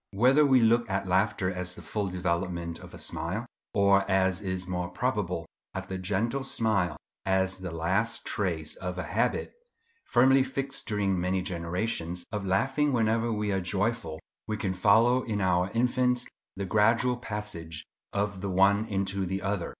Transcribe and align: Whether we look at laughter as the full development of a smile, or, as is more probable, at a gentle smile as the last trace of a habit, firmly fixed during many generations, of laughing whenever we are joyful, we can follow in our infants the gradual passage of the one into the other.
Whether 0.13 0.47
we 0.47 0.59
look 0.61 0.89
at 0.89 1.07
laughter 1.07 1.51
as 1.53 1.75
the 1.75 1.83
full 1.83 2.07
development 2.07 2.79
of 2.79 2.95
a 2.95 2.97
smile, 2.97 3.45
or, 3.75 4.03
as 4.09 4.41
is 4.41 4.67
more 4.67 4.89
probable, 4.89 5.45
at 5.75 5.91
a 5.91 5.99
gentle 5.99 6.43
smile 6.43 6.97
as 7.23 7.59
the 7.59 7.69
last 7.69 8.25
trace 8.25 8.75
of 8.75 8.97
a 8.97 9.03
habit, 9.03 9.53
firmly 10.05 10.43
fixed 10.43 10.87
during 10.87 11.21
many 11.21 11.43
generations, 11.43 12.25
of 12.31 12.47
laughing 12.47 12.91
whenever 12.93 13.31
we 13.31 13.51
are 13.51 13.61
joyful, 13.61 14.19
we 14.47 14.57
can 14.57 14.73
follow 14.73 15.21
in 15.21 15.39
our 15.39 15.69
infants 15.75 16.27
the 16.55 16.65
gradual 16.65 17.17
passage 17.17 17.85
of 18.11 18.41
the 18.41 18.49
one 18.49 18.85
into 18.85 19.23
the 19.27 19.43
other. 19.43 19.69